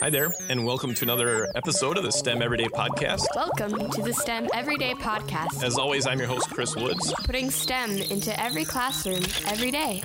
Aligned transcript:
Hi 0.00 0.10
there, 0.10 0.32
and 0.48 0.64
welcome 0.64 0.94
to 0.94 1.04
another 1.04 1.48
episode 1.56 1.96
of 1.98 2.04
the 2.04 2.12
STEM 2.12 2.40
Everyday 2.40 2.66
Podcast. 2.66 3.24
Welcome 3.34 3.90
to 3.90 4.02
the 4.02 4.12
STEM 4.12 4.48
Everyday 4.54 4.94
Podcast, 4.94 5.64
As 5.64 5.76
always, 5.76 6.06
I'm 6.06 6.18
your 6.18 6.28
host, 6.28 6.48
Chris 6.50 6.76
Woods. 6.76 7.12
putting 7.24 7.50
STEM 7.50 7.90
into 7.98 8.38
every 8.40 8.64
classroom 8.64 9.22
every 9.46 9.70
day. 9.72 10.02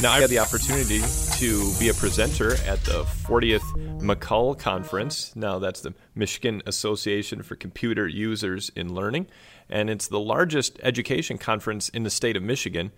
Now, 0.00 0.12
I 0.12 0.20
had 0.20 0.30
the 0.30 0.38
opportunity 0.38 1.00
to 1.38 1.72
be 1.78 1.88
a 1.88 1.94
presenter 1.94 2.54
at 2.66 2.84
the 2.84 3.04
40th 3.24 4.02
MACUL 4.02 4.54
Conference. 4.56 5.34
Now, 5.34 5.58
that's 5.58 5.80
the 5.80 5.94
Michigan 6.14 6.62
Association 6.66 7.42
for 7.42 7.56
Computer 7.56 8.06
Users 8.06 8.70
in 8.76 8.94
Learning, 8.94 9.26
and 9.68 9.88
it's 9.90 10.08
the 10.08 10.20
largest 10.20 10.78
education 10.82 11.38
conference 11.38 11.88
in 11.88 12.02
the 12.02 12.10
state 12.10 12.36
of 12.36 12.42
Michigan. 12.42 12.92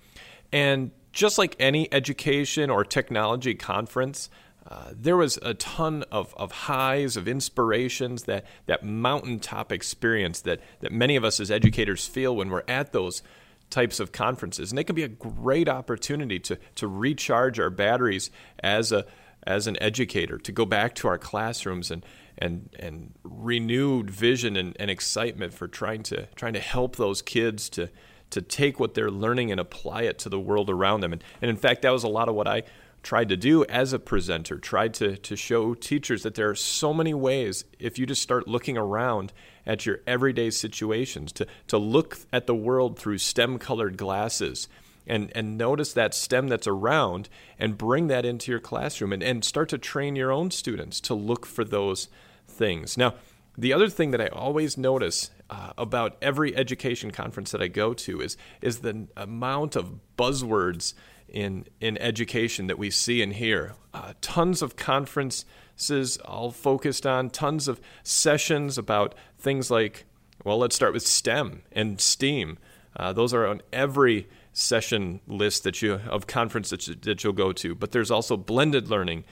And 0.53 0.91
just 1.13 1.39
like 1.39 1.57
any 1.59 1.93
education 1.93 2.69
or 2.69 2.85
technology 2.85 3.55
conference, 3.55 4.29
uh, 4.69 4.93
there 4.93 5.17
was 5.17 5.39
a 5.41 5.55
ton 5.55 6.05
of, 6.13 6.35
of 6.37 6.53
highs, 6.53 7.17
of 7.17 7.27
inspirations, 7.27 8.25
that, 8.25 8.45
that 8.67 8.85
mountaintop 8.85 9.73
experience 9.73 10.43
that, 10.43 10.61
that 10.81 10.93
many 10.93 11.17
of 11.17 11.25
us 11.25 11.41
as 11.41 11.51
educators 11.51 12.07
feel 12.07 12.37
when 12.37 12.51
we're 12.51 12.65
at 12.69 12.93
those 12.93 13.23
types 13.71 13.99
of 13.99 14.13
conferences. 14.13 14.71
And 14.71 14.79
they 14.79 14.85
can 14.85 14.95
be 14.95 15.03
a 15.03 15.09
great 15.09 15.69
opportunity 15.69 16.39
to, 16.41 16.59
to 16.77 16.87
recharge 16.87 17.59
our 17.59 17.71
batteries 17.71 18.31
as 18.63 18.93
a 18.93 19.07
as 19.45 19.67
an 19.67 19.81
educator, 19.81 20.37
to 20.37 20.53
go 20.53 20.67
back 20.67 20.95
to 20.97 21.09
our 21.09 21.17
classrooms 21.17 21.91
and 21.91 22.05
and 22.37 22.69
and 22.79 23.15
renewed 23.23 24.11
vision 24.11 24.57
and, 24.57 24.77
and 24.79 24.91
excitement 24.91 25.55
for 25.55 25.69
trying 25.69 26.03
to 26.03 26.27
trying 26.35 26.53
to 26.53 26.61
help 26.61 26.97
those 26.97 27.23
kids 27.23 27.69
to 27.71 27.89
to 28.31 28.43
take 28.43 28.79
what 28.79 28.95
they're 28.95 29.11
learning 29.11 29.51
and 29.51 29.61
apply 29.61 30.03
it 30.03 30.19
to 30.19 30.29
the 30.29 30.39
world 30.39 30.69
around 30.69 31.01
them. 31.01 31.13
And, 31.15 31.25
and 31.41 31.49
in 31.49 31.57
fact, 31.57 31.83
that 31.83 31.93
was 31.93 32.05
a 32.05 32.09
lot 32.09 32.29
of 32.29 32.35
what 32.35 32.47
I 32.47 32.65
tried 33.03 33.29
to 33.29 33.37
do 33.37 33.65
as 33.67 33.93
a 33.93 33.99
presenter, 33.99 34.59
tried 34.59 34.95
to, 34.95 35.17
to 35.17 35.37
show 35.37 35.75
teachers 35.75 36.23
that 36.23 36.35
there 36.35 36.51
are 36.51 36.55
so 36.55 36.93
many 36.93 37.15
ways, 37.15 37.65
if 37.79 37.99
you 37.99 38.07
just 38.07 38.23
start 38.23 38.49
looking 38.49 38.77
around 38.77 39.33
at 39.67 39.87
your 39.87 40.01
everyday 40.07 40.51
situations, 40.51 41.33
to, 41.33 41.47
to 41.67 41.79
look 41.79 42.19
at 42.33 42.47
the 42.47 42.55
world 42.55 42.99
through 42.99 43.19
STEM 43.19 43.59
colored 43.59 43.97
glasses 43.97 44.69
and, 45.07 45.33
and 45.35 45.57
notice 45.57 45.93
that 45.95 46.15
STEM 46.15 46.49
that's 46.49 46.67
around 46.67 47.29
and 47.59 47.79
bring 47.79 48.09
that 48.09 48.25
into 48.25 48.51
your 48.51 48.61
classroom 48.61 49.13
and, 49.13 49.23
and 49.23 49.45
start 49.45 49.69
to 49.71 49.79
train 49.79 50.15
your 50.15 50.31
own 50.31 50.51
students 50.51 51.01
to 51.01 51.15
look 51.15 51.47
for 51.47 51.65
those 51.65 52.09
things. 52.47 52.97
Now, 52.97 53.15
the 53.59 53.73
other 53.73 53.89
thing 53.89 54.13
that 54.13 54.21
I 54.21 54.29
always 54.29 54.79
notice 54.79 55.31
uh, 55.51 55.73
about 55.77 56.17
every 56.23 56.57
education 56.57 57.11
conference 57.11 57.51
that 57.51 57.61
I 57.61 57.67
go 57.67 57.93
to 57.93 58.21
is 58.21 58.37
is 58.63 58.79
the 58.79 59.09
amount 59.17 59.75
of 59.75 59.99
buzzwords 60.17 60.95
in 61.29 61.67
in 61.81 61.99
education 61.99 62.69
that 62.69 62.79
we 62.79 62.91
see 62.91 63.21
and 63.21 63.33
hear. 63.33 63.75
Uh, 63.93 64.13
tons 64.21 64.63
of 64.63 64.77
conferences 64.77 66.19
all 66.25 66.53
focused 66.53 67.05
on 67.05 67.31
tons 67.31 67.67
of 67.67 67.81
sessions 68.05 68.79
about 68.79 69.17
things 69.39 69.73
like 69.73 70.07
well, 70.45 70.59
let's 70.59 70.77
start 70.77 70.93
with 70.93 71.05
STEM 71.05 71.63
and 71.73 72.01
STEAM. 72.01 72.59
Uh, 72.95 73.13
those 73.13 73.35
are 73.35 73.45
on 73.45 73.61
every 73.73 74.29
session 74.53 75.21
list 75.27 75.65
that 75.65 75.83
you 75.83 75.95
of 75.95 76.29
conference 76.29 76.71
that, 76.71 76.87
you, 76.87 76.95
that 76.95 77.25
you'll 77.25 77.33
go 77.33 77.53
to. 77.53 77.75
But 77.75 77.91
there's 77.91 78.11
also 78.11 78.37
blended 78.37 78.89
learning, 78.89 79.25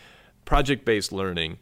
project 0.45 0.85
based 0.85 1.13
learning, 1.13 1.59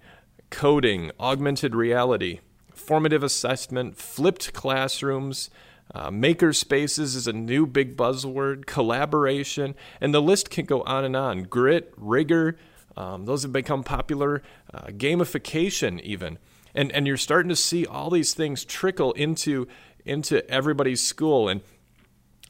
coding, 0.48 1.10
augmented 1.20 1.74
reality, 1.74 2.40
formative 2.86 3.22
assessment, 3.22 3.96
flipped 3.96 4.52
classrooms. 4.52 5.50
Uh, 5.94 6.10
maker 6.10 6.52
spaces 6.52 7.14
is 7.14 7.26
a 7.26 7.32
new 7.32 7.66
big 7.66 7.96
buzzword, 7.96 8.66
collaboration, 8.66 9.74
and 10.00 10.14
the 10.14 10.22
list 10.22 10.50
can 10.50 10.64
go 10.64 10.82
on 10.82 11.04
and 11.04 11.14
on. 11.14 11.42
Grit, 11.42 11.92
rigor, 11.96 12.56
um, 12.96 13.26
those 13.26 13.42
have 13.42 13.52
become 13.52 13.82
popular. 13.84 14.42
Uh, 14.72 14.86
gamification, 14.88 16.00
even, 16.00 16.38
and 16.74 16.90
and 16.92 17.06
you're 17.06 17.16
starting 17.16 17.48
to 17.48 17.56
see 17.56 17.86
all 17.86 18.10
these 18.10 18.34
things 18.34 18.64
trickle 18.64 19.12
into 19.12 19.66
into 20.04 20.48
everybody's 20.50 21.02
school. 21.02 21.48
And 21.48 21.60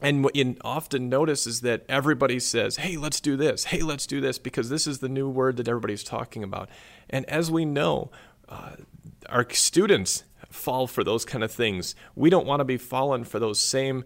and 0.01 0.23
what 0.23 0.35
you 0.35 0.55
often 0.61 1.09
notice 1.09 1.47
is 1.47 1.61
that 1.61 1.83
everybody 1.89 2.39
says, 2.39 2.77
"Hey, 2.77 2.97
let's 2.97 3.19
do 3.19 3.35
this. 3.35 3.65
Hey, 3.65 3.81
let's 3.81 4.05
do 4.05 4.21
this," 4.21 4.37
because 4.37 4.69
this 4.69 4.87
is 4.87 4.99
the 4.99 5.09
new 5.09 5.29
word 5.29 5.57
that 5.57 5.67
everybody's 5.67 6.03
talking 6.03 6.43
about. 6.43 6.69
And 7.09 7.25
as 7.25 7.49
we 7.49 7.65
know, 7.65 8.11
uh, 8.47 8.71
our 9.29 9.47
students 9.51 10.23
fall 10.55 10.87
for 10.87 11.03
those 11.03 11.25
kind 11.25 11.43
of 11.43 11.51
things. 11.51 11.95
We 12.15 12.29
don't 12.29 12.47
want 12.47 12.61
to 12.61 12.65
be 12.65 12.77
fallen 12.77 13.23
for 13.23 13.39
those 13.39 13.61
same 13.61 14.05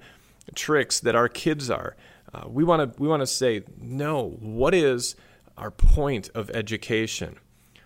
tricks 0.55 0.99
that 0.99 1.15
our 1.15 1.29
kids 1.29 1.69
are. 1.69 1.95
Uh, 2.33 2.43
we 2.47 2.63
want 2.63 2.95
to 2.95 3.01
we 3.01 3.07
want 3.07 3.21
to 3.21 3.27
say 3.27 3.63
no. 3.79 4.37
What 4.39 4.73
is 4.73 5.15
our 5.57 5.71
point 5.71 6.29
of 6.35 6.49
education? 6.51 7.37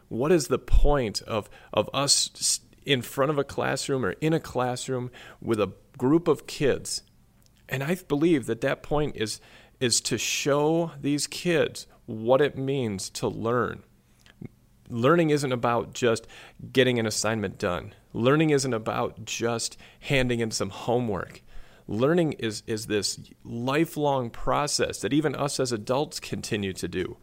What 0.09 0.31
is 0.31 0.47
the 0.47 0.59
point 0.59 1.21
of 1.23 1.49
of 1.71 1.89
us 1.93 2.59
in 2.85 3.01
front 3.01 3.31
of 3.31 3.37
a 3.37 3.43
classroom 3.43 4.05
or 4.05 4.11
in 4.13 4.33
a 4.33 4.39
classroom 4.39 5.11
with 5.41 5.59
a 5.59 5.73
group 5.97 6.27
of 6.27 6.47
kids? 6.47 7.03
And 7.69 7.83
I 7.83 7.95
believe 7.95 8.45
that 8.47 8.61
that 8.61 8.83
point 8.83 9.15
is 9.15 9.39
is 9.79 10.01
to 10.01 10.17
show 10.17 10.91
these 10.99 11.27
kids 11.27 11.87
what 12.05 12.41
it 12.41 12.57
means 12.57 13.09
to 13.09 13.27
learn 13.27 13.83
learning 14.93 15.31
isn't 15.31 15.51
about 15.51 15.93
just 15.93 16.27
getting 16.71 16.99
an 16.99 17.05
assignment 17.05 17.57
done. 17.57 17.93
Learning 18.13 18.51
isn't 18.51 18.73
about 18.73 19.25
just 19.25 19.77
handing 20.01 20.39
in 20.39 20.51
some 20.51 20.69
homework. 20.69 21.41
Learning 21.87 22.33
is, 22.33 22.63
is 22.67 22.85
this 22.85 23.19
lifelong 23.43 24.29
process 24.29 24.99
that 24.99 25.11
even 25.11 25.35
us 25.35 25.59
as 25.59 25.71
adults 25.71 26.19
continue 26.19 26.73
to 26.73 26.87
do. 26.87 27.17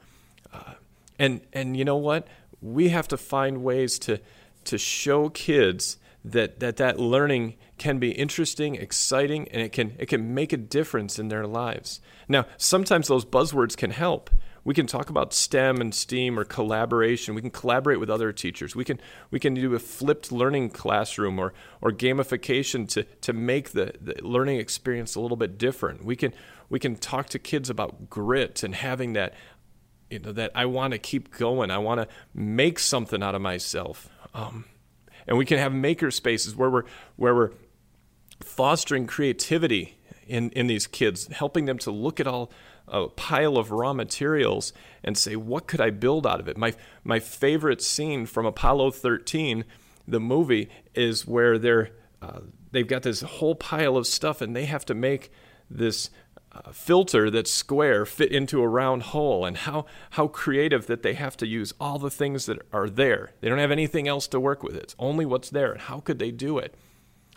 Uh, 0.53 0.75
and, 1.19 1.41
and 1.53 1.77
you 1.77 1.84
know 1.84 1.97
what? 1.97 2.27
We 2.61 2.91
have 2.91 3.09
to 3.09 3.17
find 3.17 3.62
ways 3.62 3.99
to, 4.00 4.21
to 4.65 4.77
show 4.77 5.31
kids 5.31 5.97
that, 6.25 6.61
that 6.61 6.77
that 6.77 6.99
learning 6.99 7.55
can 7.79 7.99
be 7.99 8.11
interesting, 8.11 8.75
exciting, 8.75 9.49
and 9.49 9.62
it 9.62 9.73
can, 9.73 9.95
it 9.99 10.06
can 10.06 10.34
make 10.34 10.53
a 10.53 10.59
difference 10.59 11.19
in 11.19 11.29
their 11.29 11.47
lives. 11.47 12.00
Now, 12.29 12.47
sometimes 12.59 13.09
those 13.09 13.25
buzzwords 13.25 13.77
can 13.77 13.91
help 13.91 14.29
we 14.65 14.75
can 14.75 14.87
talk 14.87 15.10
about 15.10 15.32
STEM 15.32 15.81
and 15.81 15.94
STEAM 15.94 16.38
or 16.38 16.44
collaboration. 16.44 17.34
We 17.34 17.41
can 17.41 17.50
collaborate 17.50 17.98
with 17.98 18.10
other 18.10 18.32
teachers. 18.32 18.76
We 18.76 18.84
can 18.84 19.00
we 19.31 19.41
can 19.41 19.54
do 19.54 19.75
a 19.75 19.78
flipped 19.78 20.31
learning 20.31 20.71
classroom 20.71 21.38
or 21.38 21.53
or 21.81 21.91
gamification 21.91 22.88
to 22.91 23.04
to 23.04 23.32
make 23.32 23.70
the, 23.70 23.94
the 24.00 24.16
learning 24.22 24.59
experience 24.59 25.15
a 25.15 25.20
little 25.20 25.37
bit 25.37 25.59
different. 25.59 26.04
We 26.04 26.16
can 26.16 26.34
we 26.69 26.78
can 26.78 26.97
talk 26.97 27.28
to 27.31 27.38
kids 27.38 27.70
about 27.70 28.10
grit 28.10 28.62
and 28.62 28.75
having 28.75 29.15
that 29.15 29.34
you 30.10 30.19
know 30.19 30.32
that 30.32 30.50
I 30.54 30.66
want 30.66 30.93
to 30.93 30.99
keep 30.99 31.37
going. 31.37 31.70
I 31.70 31.78
want 31.78 32.00
to 32.00 32.09
make 32.34 32.78
something 32.78 33.22
out 33.22 33.34
of 33.34 33.41
myself. 33.41 34.09
Um, 34.34 34.66
and 35.26 35.38
we 35.38 35.44
can 35.44 35.59
have 35.59 35.72
maker 35.72 36.10
spaces 36.10 36.54
where 36.54 36.69
we're 36.69 36.84
where 37.16 37.34
we're 37.34 37.53
fostering 38.41 39.06
creativity 39.06 39.97
in 40.31 40.51
in 40.51 40.67
these 40.67 40.87
kids, 40.87 41.27
helping 41.29 41.65
them 41.67 41.79
to 41.79 41.91
look 41.91 42.21
at 42.21 42.27
all 42.27 42.51
a 42.91 43.09
pile 43.09 43.57
of 43.57 43.71
raw 43.71 43.93
materials 43.93 44.73
and 45.05 45.17
say, 45.17 45.37
what 45.37 45.67
could 45.67 45.81
I 45.81 45.91
build 45.91 46.27
out 46.27 46.41
of 46.41 46.49
it? 46.49 46.57
My, 46.57 46.75
my 47.05 47.21
favorite 47.21 47.81
scene 47.81 48.27
from 48.27 48.47
Apollo 48.47 48.93
13, 48.93 49.65
the 50.07 50.21
movie, 50.21 50.69
is 50.95 51.27
where 51.27 51.57
they're, 51.57 51.91
uh, 52.21 52.41
they've 52.73 52.87
got 52.87 53.03
this 53.03 53.21
whole 53.21 53.55
pile 53.55 53.97
of 53.97 54.07
stuff 54.07 54.41
and 54.41 54.55
they 54.55 54.65
have 54.65 54.85
to 54.87 54.95
make 54.95 55.31
this 55.71 56.11
uh, 56.53 56.73
filter 56.73 57.31
that's 57.31 57.51
square 57.51 58.05
fit 58.05 58.33
into 58.33 58.61
a 58.61 58.67
round 58.67 59.05
hole 59.05 59.45
and 59.45 59.59
how, 59.59 59.87
how 60.11 60.27
creative 60.27 60.87
that 60.89 61.05
they 61.05 61.15
have 61.15 61.37
to 61.37 61.47
use 61.47 61.73
all 61.79 61.99
the 61.99 62.11
things 62.11 62.47
that 62.47 62.59
are 62.73 62.91
there. 62.91 63.33
They 63.41 63.49
don't 63.49 63.59
have 63.59 63.71
anything 63.71 64.09
else 64.09 64.27
to 64.29 64.41
work 64.41 64.65
with. 64.65 64.75
It's 64.75 64.97
only 64.99 65.25
what's 65.25 65.51
there. 65.51 65.71
And 65.73 65.81
how 65.83 66.01
could 66.01 66.19
they 66.19 66.33
do 66.33 66.59
it? 66.59 66.75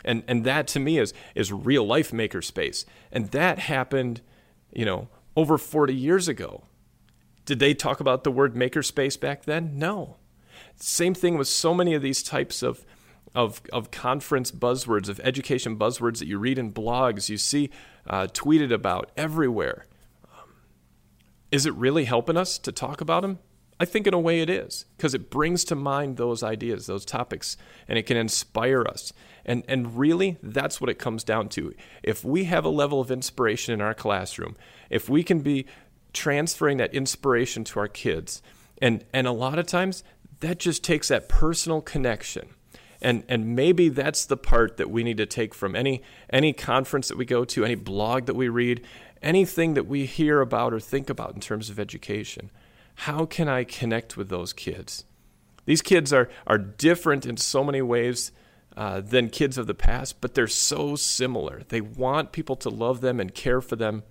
And, 0.04 0.22
and 0.28 0.44
that 0.44 0.66
to 0.68 0.80
me 0.80 0.98
is, 0.98 1.12
is 1.34 1.52
real 1.52 1.86
life 1.86 2.10
makerspace. 2.10 2.84
And 3.10 3.30
that 3.30 3.58
happened, 3.60 4.20
you 4.72 4.84
know, 4.84 5.08
over 5.36 5.58
40 5.58 5.94
years 5.94 6.28
ago. 6.28 6.64
Did 7.44 7.58
they 7.58 7.74
talk 7.74 8.00
about 8.00 8.24
the 8.24 8.30
word 8.30 8.54
makerspace 8.54 9.18
back 9.18 9.44
then? 9.44 9.78
No. 9.78 10.16
Same 10.76 11.14
thing 11.14 11.36
with 11.36 11.48
so 11.48 11.74
many 11.74 11.94
of 11.94 12.02
these 12.02 12.22
types 12.22 12.62
of, 12.62 12.84
of, 13.34 13.60
of 13.72 13.90
conference 13.90 14.50
buzzwords, 14.50 15.08
of 15.08 15.20
education 15.20 15.78
buzzwords 15.78 16.18
that 16.18 16.28
you 16.28 16.38
read 16.38 16.58
in 16.58 16.72
blogs, 16.72 17.28
you 17.28 17.36
see 17.36 17.70
uh, 18.06 18.26
tweeted 18.32 18.72
about 18.72 19.10
everywhere. 19.16 19.86
Um, 20.24 20.54
is 21.50 21.66
it 21.66 21.74
really 21.74 22.04
helping 22.04 22.36
us 22.36 22.58
to 22.58 22.72
talk 22.72 23.00
about 23.00 23.22
them? 23.22 23.38
I 23.80 23.84
think 23.84 24.06
in 24.06 24.14
a 24.14 24.18
way 24.20 24.40
it 24.40 24.48
is, 24.48 24.86
because 24.96 25.14
it 25.14 25.30
brings 25.30 25.64
to 25.64 25.74
mind 25.74 26.16
those 26.16 26.42
ideas, 26.42 26.86
those 26.86 27.04
topics, 27.04 27.56
and 27.88 27.98
it 27.98 28.04
can 28.06 28.16
inspire 28.16 28.84
us. 28.86 29.12
And, 29.44 29.64
and 29.68 29.98
really, 29.98 30.38
that's 30.42 30.80
what 30.80 30.90
it 30.90 30.98
comes 30.98 31.24
down 31.24 31.48
to. 31.50 31.74
If 32.02 32.24
we 32.24 32.44
have 32.44 32.64
a 32.64 32.70
level 32.70 33.00
of 33.00 33.10
inspiration 33.10 33.74
in 33.74 33.80
our 33.80 33.94
classroom, 33.94 34.56
if 34.90 35.08
we 35.08 35.22
can 35.22 35.40
be 35.40 35.66
transferring 36.12 36.76
that 36.78 36.94
inspiration 36.94 37.64
to 37.64 37.80
our 37.80 37.88
kids, 37.88 38.42
and, 38.80 39.04
and 39.12 39.26
a 39.26 39.32
lot 39.32 39.58
of 39.58 39.66
times 39.66 40.04
that 40.40 40.58
just 40.58 40.84
takes 40.84 41.08
that 41.08 41.28
personal 41.28 41.80
connection. 41.80 42.48
And, 43.00 43.24
and 43.28 43.54
maybe 43.54 43.88
that's 43.88 44.24
the 44.24 44.36
part 44.36 44.76
that 44.76 44.90
we 44.90 45.02
need 45.02 45.18
to 45.18 45.26
take 45.26 45.54
from 45.54 45.76
any, 45.76 46.02
any 46.30 46.52
conference 46.52 47.08
that 47.08 47.18
we 47.18 47.24
go 47.24 47.44
to, 47.44 47.64
any 47.64 47.74
blog 47.74 48.26
that 48.26 48.34
we 48.34 48.48
read, 48.48 48.84
anything 49.22 49.74
that 49.74 49.86
we 49.86 50.06
hear 50.06 50.40
about 50.40 50.72
or 50.72 50.80
think 50.80 51.10
about 51.10 51.34
in 51.34 51.40
terms 51.40 51.70
of 51.70 51.78
education. 51.78 52.50
How 52.94 53.26
can 53.26 53.48
I 53.48 53.64
connect 53.64 54.16
with 54.16 54.28
those 54.28 54.52
kids? 54.52 55.04
These 55.66 55.82
kids 55.82 56.12
are, 56.12 56.28
are 56.46 56.58
different 56.58 57.26
in 57.26 57.36
so 57.36 57.64
many 57.64 57.82
ways 57.82 58.32
uh, 58.76 59.00
than 59.00 59.30
kids 59.30 59.56
of 59.56 59.66
the 59.66 59.74
past, 59.74 60.20
but 60.20 60.34
they're 60.34 60.48
so 60.48 60.96
similar. 60.96 61.62
They 61.68 61.80
want 61.80 62.32
people 62.32 62.56
to 62.56 62.68
love 62.68 63.00
them 63.00 63.20
and 63.20 63.34
care 63.34 63.60
for 63.60 63.76
them. 63.76 64.02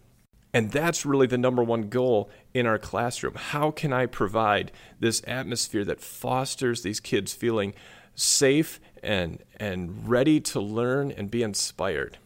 And 0.54 0.72
that's 0.72 1.06
really 1.06 1.28
the 1.28 1.38
number 1.38 1.64
one 1.64 1.90
goal 1.90 2.30
in 2.54 2.66
our 2.66 2.78
classroom. 2.78 3.34
How 3.36 3.72
can 3.72 3.92
I 3.92 4.06
provide 4.06 4.72
this 5.00 5.22
atmosphere 5.28 5.84
that 5.86 6.00
fosters 6.00 6.84
these 6.84 7.00
kids 7.00 7.34
feeling 7.34 7.74
safe 8.16 8.80
and, 9.02 9.44
and 9.60 10.08
ready 10.08 10.40
to 10.42 10.60
learn 10.60 11.12
and 11.12 11.32
be 11.32 11.42
inspired? 11.42 12.20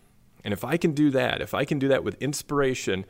And 0.43 0.53
if 0.53 0.63
I 0.63 0.77
can 0.77 0.91
do 0.91 1.09
that, 1.11 1.41
if 1.41 1.53
I 1.53 1.65
can 1.65 1.79
do 1.79 1.87
that 1.87 2.03
with 2.03 2.21
inspiration 2.21 3.05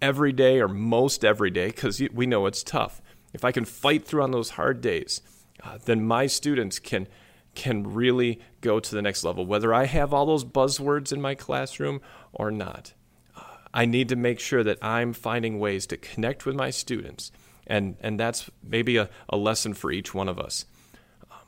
every 0.00 0.32
day 0.32 0.60
or 0.60 0.68
most 0.68 1.24
every 1.24 1.50
day, 1.50 1.66
because 1.66 2.02
we 2.12 2.26
know 2.26 2.46
it's 2.46 2.62
tough, 2.62 3.02
if 3.32 3.44
I 3.44 3.52
can 3.52 3.64
fight 3.64 4.04
through 4.04 4.22
on 4.22 4.30
those 4.30 4.50
hard 4.50 4.80
days, 4.80 5.20
uh, 5.62 5.78
then 5.84 6.04
my 6.04 6.26
students 6.26 6.78
can 6.78 7.06
can 7.54 7.82
really 7.82 8.40
go 8.60 8.78
to 8.78 8.94
the 8.94 9.02
next 9.02 9.24
level, 9.24 9.44
whether 9.44 9.74
I 9.74 9.86
have 9.86 10.14
all 10.14 10.24
those 10.24 10.44
buzzwords 10.44 11.12
in 11.12 11.20
my 11.20 11.34
classroom 11.34 12.00
or 12.32 12.52
not. 12.52 12.94
Uh, 13.36 13.42
I 13.74 13.86
need 13.86 14.08
to 14.10 14.16
make 14.16 14.38
sure 14.38 14.62
that 14.62 14.78
I'm 14.80 15.12
finding 15.12 15.58
ways 15.58 15.84
to 15.88 15.96
connect 15.96 16.46
with 16.46 16.54
my 16.54 16.70
students, 16.70 17.32
and, 17.66 17.96
and 18.00 18.20
that's 18.20 18.48
maybe 18.62 18.98
a, 18.98 19.10
a 19.28 19.36
lesson 19.36 19.74
for 19.74 19.90
each 19.90 20.14
one 20.14 20.28
of 20.28 20.38
us. 20.38 20.64
Um, 21.28 21.38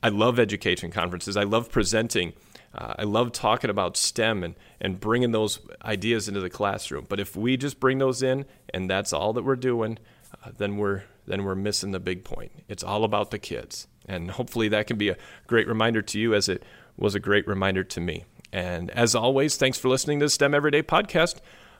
I 0.00 0.10
love 0.10 0.38
education 0.38 0.92
conferences, 0.92 1.36
I 1.36 1.42
love 1.42 1.72
presenting. 1.72 2.34
Uh, 2.74 2.94
I 2.98 3.02
love 3.04 3.32
talking 3.32 3.70
about 3.70 3.96
STEM 3.96 4.42
and, 4.42 4.54
and 4.80 4.98
bringing 4.98 5.32
those 5.32 5.60
ideas 5.84 6.28
into 6.28 6.40
the 6.40 6.50
classroom. 6.50 7.06
But 7.08 7.20
if 7.20 7.36
we 7.36 7.56
just 7.56 7.78
bring 7.80 7.98
those 7.98 8.22
in 8.22 8.46
and 8.72 8.88
that's 8.88 9.12
all 9.12 9.32
that 9.34 9.44
we're 9.44 9.56
doing, 9.56 9.98
uh, 10.44 10.50
then 10.56 10.76
we're 10.76 11.04
then 11.26 11.44
we're 11.44 11.54
missing 11.54 11.92
the 11.92 12.00
big 12.00 12.24
point. 12.24 12.50
It's 12.68 12.82
all 12.82 13.04
about 13.04 13.30
the 13.30 13.38
kids. 13.38 13.86
And 14.06 14.32
hopefully 14.32 14.68
that 14.68 14.88
can 14.88 14.98
be 14.98 15.08
a 15.08 15.16
great 15.46 15.68
reminder 15.68 16.02
to 16.02 16.18
you 16.18 16.34
as 16.34 16.48
it 16.48 16.64
was 16.96 17.14
a 17.14 17.20
great 17.20 17.46
reminder 17.46 17.84
to 17.84 18.00
me. 18.00 18.24
And 18.52 18.90
as 18.90 19.14
always, 19.14 19.56
thanks 19.56 19.78
for 19.78 19.88
listening 19.88 20.18
to 20.18 20.26
the 20.26 20.30
STEM 20.30 20.52
Everyday 20.52 20.82
Podcast. 20.82 21.36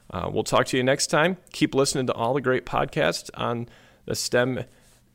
Uh, 0.09 0.29
we'll 0.31 0.43
talk 0.43 0.65
to 0.67 0.77
you 0.77 0.83
next 0.83 1.07
time. 1.07 1.37
Keep 1.51 1.75
listening 1.75 2.07
to 2.07 2.13
all 2.13 2.33
the 2.33 2.41
great 2.41 2.65
podcasts 2.65 3.29
on 3.33 3.67
the 4.05 4.15
STEM 4.15 4.63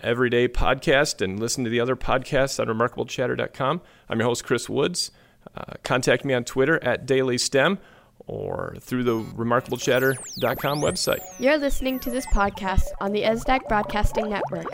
Everyday 0.00 0.46
Podcast 0.46 1.20
and 1.20 1.40
listen 1.40 1.64
to 1.64 1.70
the 1.70 1.80
other 1.80 1.96
podcasts 1.96 2.60
on 2.60 2.66
remarkablechatter.com. 2.66 3.80
I'm 4.08 4.18
your 4.18 4.28
host, 4.28 4.44
Chris 4.44 4.68
Woods. 4.68 5.10
Uh, 5.58 5.74
contact 5.82 6.24
me 6.24 6.34
on 6.34 6.44
Twitter 6.44 6.82
at 6.84 7.04
DailySTEM 7.06 7.78
or 8.26 8.76
through 8.80 9.02
the 9.02 9.20
remarkablechatter.com 9.34 10.80
website. 10.80 11.20
You're 11.40 11.58
listening 11.58 11.98
to 12.00 12.10
this 12.10 12.26
podcast 12.26 12.84
on 13.00 13.10
the 13.12 13.22
ESDAC 13.22 13.66
Broadcasting 13.68 14.28
Network. 14.28 14.68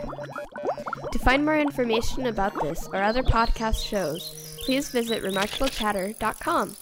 To 1.12 1.18
find 1.20 1.44
more 1.44 1.56
information 1.58 2.26
about 2.26 2.60
this 2.60 2.86
or 2.92 3.02
other 3.02 3.22
podcast 3.22 3.82
shows, 3.84 4.58
please 4.66 4.90
visit 4.90 5.22
remarkablechatter.com. 5.22 6.76